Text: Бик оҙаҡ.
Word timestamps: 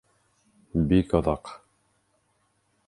Бик 0.93 1.13
оҙаҡ. 1.21 1.55